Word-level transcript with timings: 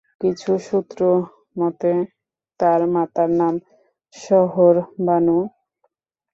কিছু 0.21 0.51
সূত্রমতে 0.67 1.93
তাঁর 2.59 2.81
মাতার 2.93 3.29
নাম 3.39 3.53
শহরবানু। 4.15 5.37